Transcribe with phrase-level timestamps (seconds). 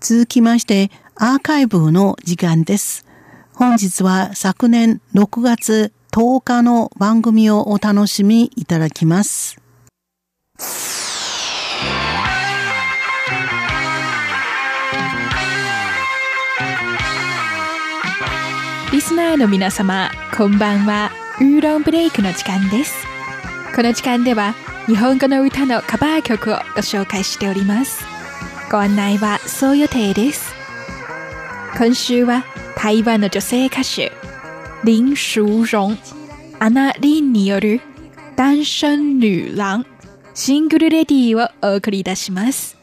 [0.00, 3.04] 続きまして、アーカイブの時間です。
[3.54, 9.56] 本日は昨年6月10日の番組をお楽しみいただきます。
[18.92, 21.10] リスナーの皆様、こんばんは。
[21.40, 22.94] ウーロンブレイクの時間です。
[23.74, 24.54] この時間では、
[24.86, 28.17] 日本語の歌のカバー曲をご紹介しております。
[28.70, 30.52] ご案内はそう予定です。
[31.78, 32.44] 今週は
[32.76, 34.12] 台湾の女性歌手、
[34.84, 35.92] 林淑容、
[36.58, 37.80] アナ・リンによる
[38.36, 39.86] 単身女郎、
[40.34, 42.76] シングルレディをお送りいたします。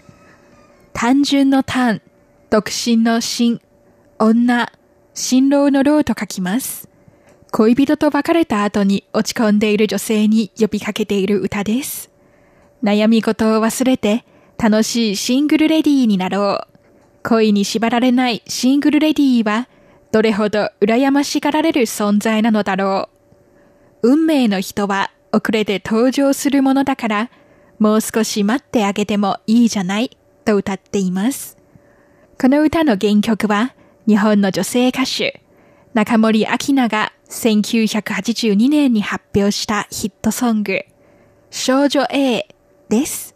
[0.94, 2.02] 単純の単、
[2.50, 3.62] 独身の心、
[4.18, 4.72] 女、
[5.14, 6.90] 新郎の老と書きます。
[7.52, 12.10] 恋人と別れた後に落ち込んでいる女性に呼びかけている歌です。
[12.84, 14.26] 悩み事を忘れて
[14.58, 16.78] 楽しいシングルレディーになろう。
[17.28, 19.68] 恋に縛られないシングルレディーは、
[20.12, 23.10] どれほど羨ましがられる存在なのだろ
[24.02, 24.12] う。
[24.14, 27.30] 運命の人は遅れて登場するものだから、
[27.80, 31.58] もう少し待ってあげてもいいじゃない、と歌っています。
[32.40, 33.74] この歌の原曲は、
[34.08, 35.42] 日本の女性歌手、
[35.94, 40.82] 中森明菜が1982年に発表したヒットソング、
[41.50, 42.46] 少女 A
[42.90, 43.35] です。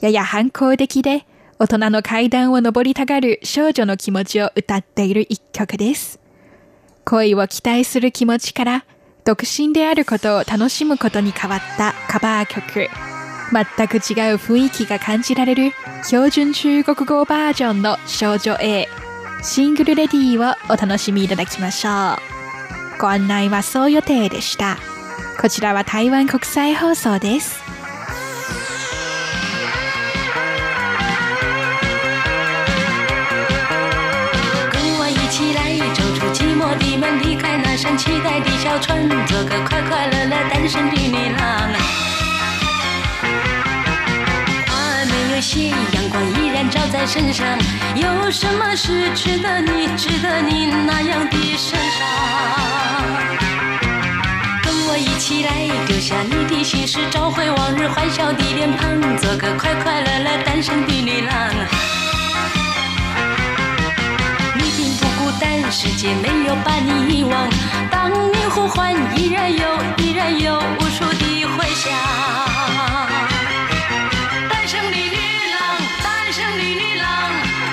[0.00, 1.26] やや反抗的で、
[1.58, 6.20] 大人の階段を登りたがる少女の気持ちを歌っている一曲です。
[7.04, 8.84] 恋を期待する気持ちから、
[9.24, 12.88] 独身であることを楽しむことに変わったカバー曲。
[13.52, 15.70] 全く違う雰囲気が感じられる
[16.04, 18.86] 標準中国語バージョンの少女 A、
[19.42, 21.92] シングルレディをお楽しみいただきましょう。
[23.00, 24.76] ご案内はそう予定でした。
[25.40, 27.65] こちらは台湾国際放送です。
[38.06, 41.72] 期待的小船，做个快快乐乐单身的女郎。
[44.64, 47.44] 花没有谢，阳光依然照在身上。
[47.96, 53.40] 有什么事值得你值得你那样的受伤？
[54.62, 61.85] 跟我一起来，丢下你的心事，找回往日欢笑的脸庞，做个快快乐乐单身的女郎。
[65.70, 67.48] 世界没有把你遗忘，
[67.90, 69.66] 当你呼唤，依然有，
[69.98, 71.90] 依然有无数的回想。
[74.48, 75.18] 单身的女
[75.58, 77.32] 郎，单身的女郎，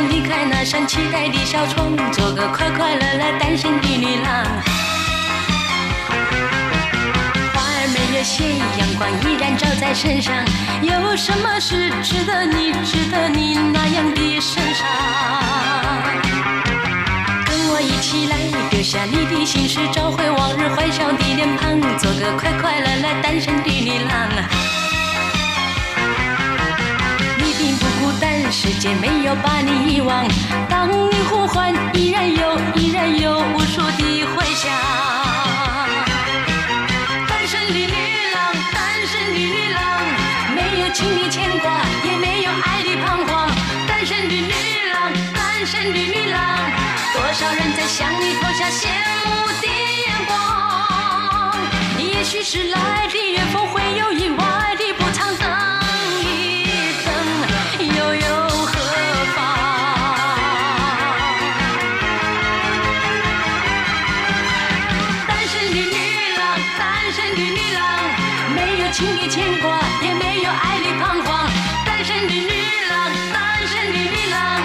[0.08, 4.44] 离开那扇期待的小窗，做个快快乐乐单身的女郎。
[7.52, 10.34] 花儿没有谢，阳光依然照在身上。
[10.82, 14.84] 有什么事值得你值得你那样的身伤？
[17.46, 18.36] 跟我一起来，
[18.70, 24.93] 丢下你的心事，找回往日欢笑的脸庞，做个快快乐乐单身的女郎。
[28.56, 30.24] 世界没有把你遗忘，
[30.70, 34.70] 当你呼唤，依然有，依然有无数的回响。
[37.28, 37.90] 单身的女
[38.32, 40.04] 郎，单身的女郎，
[40.54, 43.50] 没有情的牵挂，也没有爱的彷徨。
[43.88, 44.46] 单身的女
[44.92, 46.70] 郎，单身的女郎，
[47.12, 48.86] 多少人在向你投下羡
[49.26, 51.56] 慕的眼光。
[51.98, 53.83] 你也许是来的略风会。
[67.64, 71.50] 女郎，没有情的牵挂，也没有爱的彷徨。
[71.86, 72.50] 单身的女
[72.88, 74.60] 郎，单身的女郎，